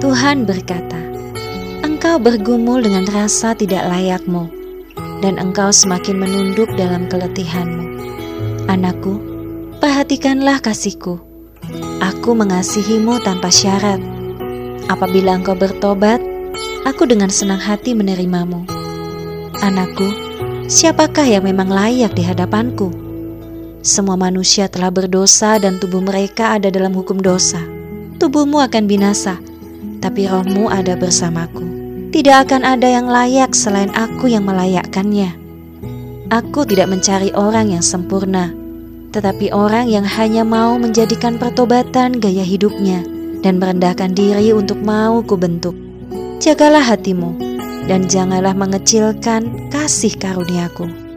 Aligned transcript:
Tuhan 0.00 0.48
berkata, 0.48 0.96
Engkau 1.84 2.16
bergumul 2.16 2.80
dengan 2.80 3.04
rasa 3.12 3.52
tidak 3.52 3.84
layakmu, 3.84 4.48
dan 5.20 5.36
engkau 5.36 5.68
semakin 5.68 6.16
menunduk 6.16 6.72
dalam 6.80 7.04
keletihanmu. 7.12 7.84
Anakku, 8.64 9.20
perhatikanlah 9.76 10.64
kasihku. 10.64 11.20
Aku 12.00 12.32
mengasihimu 12.32 13.20
tanpa 13.20 13.52
syarat. 13.52 14.00
Apabila 14.88 15.36
engkau 15.36 15.52
bertobat, 15.52 16.24
aku 16.88 17.04
dengan 17.04 17.28
senang 17.28 17.60
hati 17.60 17.92
menerimamu. 17.92 18.64
Anakku, 19.60 20.08
siapakah 20.64 21.28
yang 21.28 21.44
memang 21.44 21.68
layak 21.68 22.16
di 22.16 22.24
hadapanku? 22.24 22.88
Semua 23.84 24.16
manusia 24.16 24.64
telah 24.64 24.88
berdosa 24.88 25.60
dan 25.60 25.76
tubuh 25.76 26.00
mereka 26.00 26.56
ada 26.56 26.72
dalam 26.72 26.96
hukum 26.96 27.20
dosa. 27.20 27.60
Tubuhmu 28.16 28.64
akan 28.64 28.88
binasa, 28.88 29.36
tapi 30.00 30.26
rohmu 30.26 30.72
ada 30.72 30.96
bersamaku. 30.96 31.62
Tidak 32.10 32.36
akan 32.48 32.66
ada 32.66 32.88
yang 32.90 33.06
layak 33.06 33.54
selain 33.54 33.92
aku 33.94 34.26
yang 34.26 34.42
melayakkannya. 34.42 35.36
Aku 36.34 36.66
tidak 36.66 36.90
mencari 36.90 37.30
orang 37.38 37.70
yang 37.70 37.84
sempurna, 37.84 38.50
tetapi 39.14 39.54
orang 39.54 39.86
yang 39.86 40.02
hanya 40.02 40.42
mau 40.42 40.74
menjadikan 40.80 41.38
pertobatan 41.38 42.18
gaya 42.18 42.42
hidupnya 42.42 43.06
dan 43.46 43.62
merendahkan 43.62 44.14
diri 44.14 44.50
untuk 44.50 44.78
mau 44.82 45.22
kubentuk. 45.22 45.74
Jagalah 46.42 46.82
hatimu 46.82 47.36
dan 47.86 48.06
janganlah 48.08 48.56
mengecilkan 48.56 49.70
kasih 49.70 50.14
karuniaku. 50.16 51.09